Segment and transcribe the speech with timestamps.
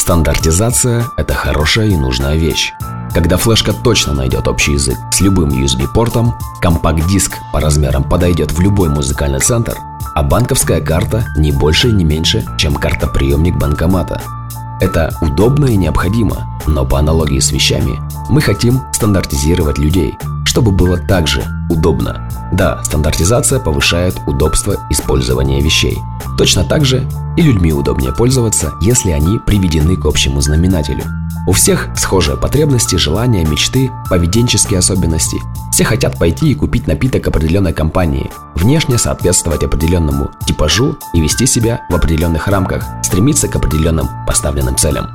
[0.00, 2.72] Стандартизация– это хорошая и нужная вещь.
[3.12, 6.32] Когда флешка точно найдет общий язык с любым USB-портом,
[6.62, 9.76] компакт-диск по размерам подойдет в любой музыкальный центр,
[10.14, 14.22] а банковская карта не больше и не меньше, чем картоприемник банкомата.
[14.80, 20.96] Это удобно и необходимо, но по аналогии с вещами мы хотим стандартизировать людей, чтобы было
[20.96, 22.26] также удобно.
[22.52, 25.98] Да, стандартизация повышает удобство использования вещей.
[26.38, 27.06] Точно так же
[27.36, 31.04] и людьми удобнее пользоваться, если они приведены к общему знаменателю.
[31.46, 35.38] У всех схожие потребности, желания, мечты, поведенческие особенности.
[35.72, 41.80] Все хотят пойти и купить напиток определенной компании, внешне соответствовать определенному типажу и вести себя
[41.88, 45.08] в определенных рамках, стремиться к определенным поставленным целям.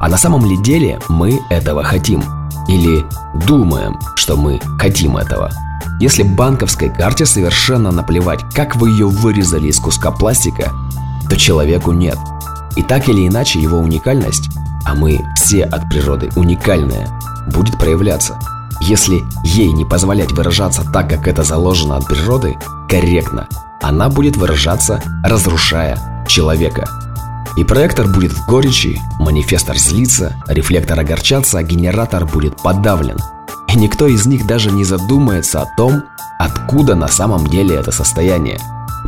[0.00, 2.22] А на самом ли деле мы этого хотим?
[2.68, 3.04] Или
[3.46, 5.50] думаем, что мы хотим этого?
[6.00, 10.72] Если банковской карте совершенно наплевать, как вы ее вырезали из куска пластика,
[11.28, 12.16] то человеку нет.
[12.74, 14.48] И так или иначе его уникальность,
[14.86, 17.06] а мы все от природы уникальные,
[17.52, 18.38] будет проявляться.
[18.80, 22.56] Если ей не позволять выражаться так, как это заложено от природы,
[22.88, 23.46] корректно,
[23.82, 26.88] она будет выражаться, разрушая человека.
[27.58, 33.18] И проектор будет в горечи, манифестор злится, рефлектор огорчаться, а генератор будет подавлен–
[33.72, 36.02] и никто из них даже не задумается о том,
[36.38, 38.58] откуда на самом деле это состояние.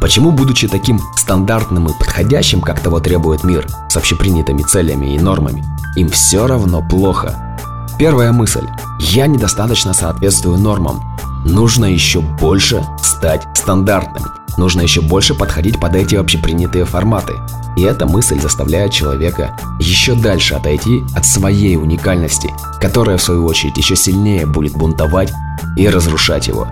[0.00, 5.64] Почему, будучи таким стандартным и подходящим, как того требует мир, с общепринятыми целями и нормами,
[5.96, 7.58] им все равно плохо?
[7.98, 8.66] Первая мысль.
[8.98, 11.00] Я недостаточно соответствую нормам.
[11.44, 14.39] Нужно еще больше стать стандартным.
[14.56, 17.34] Нужно еще больше подходить под эти общепринятые форматы.
[17.76, 23.76] И эта мысль заставляет человека еще дальше отойти от своей уникальности, которая в свою очередь
[23.76, 25.32] еще сильнее будет бунтовать
[25.76, 26.66] и разрушать его.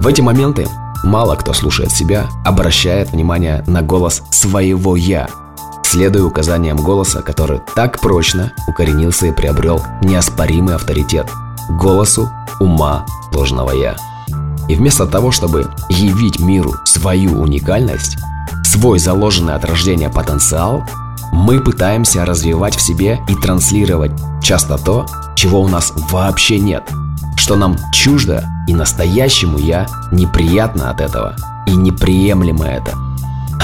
[0.00, 0.66] В эти моменты
[1.04, 5.28] мало кто слушает себя, обращает внимание на голос своего «я»,
[5.84, 11.30] следуя указаниям голоса, который так прочно укоренился и приобрел неоспоримый авторитет–
[11.68, 13.96] голосу ума ложного «я».
[14.68, 18.16] И вместо того, чтобы явить миру свою уникальность,
[18.64, 20.84] свой заложенный от рождения потенциал,
[21.32, 24.12] мы пытаемся развивать в себе и транслировать
[24.42, 26.90] часто то, чего у нас вообще нет,
[27.36, 31.34] что нам чуждо и настоящему «я» неприятно от этого
[31.66, 32.92] и неприемлемо это.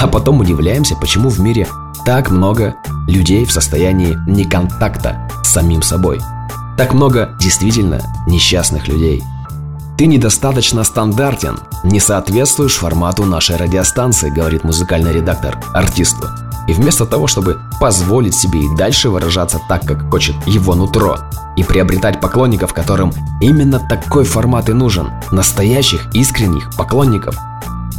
[0.01, 1.67] А потом удивляемся, почему в мире
[2.05, 2.75] так много
[3.07, 6.19] людей в состоянии неконтакта с самим собой.
[6.77, 9.23] Так много действительно несчастных людей–
[9.99, 16.29] ты недостаточно стандартен, не соответствуешь формату нашей радиостанции, говорит музыкальный редактор артисту.
[16.69, 21.17] И вместо того, чтобы позволить себе и дальше выражаться так, как хочет его нутро,
[21.57, 23.11] и приобретать поклонников, которым
[23.41, 27.37] именно такой формат и нужен, настоящих, искренних поклонников,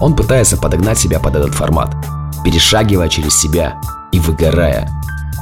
[0.00, 1.94] он пытается подогнать себя под этот формат,
[2.42, 3.74] перешагивая через себя
[4.10, 4.88] и выгорая.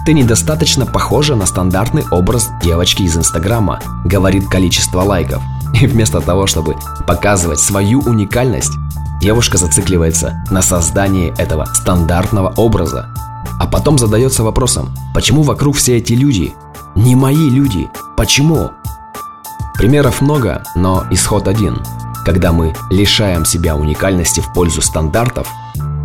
[0.04, 5.40] Ты недостаточно похожа на стандартный образ девочки из Инстаграма, говорит количество лайков–
[5.80, 8.72] и вместо того, чтобы показывать свою уникальность,
[9.20, 13.14] девушка зацикливается на создании этого стандартного образа.
[13.60, 16.54] А потом задается вопросом, почему вокруг все эти люди?
[16.94, 17.90] Не мои люди.
[18.16, 18.70] Почему?
[19.74, 21.82] Примеров много, но исход один.
[22.24, 25.48] Когда мы лишаем себя уникальности в пользу стандартов,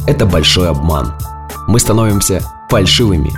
[0.05, 1.13] это большой обман.
[1.67, 3.33] Мы становимся фальшивыми.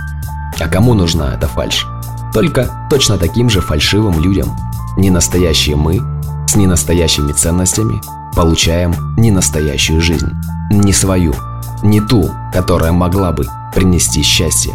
[0.60, 1.86] А кому нужна эта фальшь?
[2.32, 4.54] Только точно таким же фальшивым людям.
[4.96, 6.00] Не настоящие мы,
[6.46, 8.00] с ненастоящими ценностями
[8.34, 10.30] получаем ненастоящую жизнь.
[10.70, 11.34] Не свою,
[11.82, 14.72] не ту, которая могла бы принести счастье.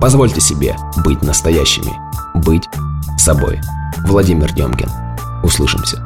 [0.00, 1.92] Позвольте себе быть настоящими,
[2.34, 2.68] быть
[3.16, 3.60] собой.
[4.06, 4.90] Владимир Демкин.
[5.42, 6.04] Услышимся.